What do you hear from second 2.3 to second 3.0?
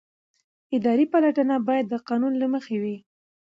له مخې وي.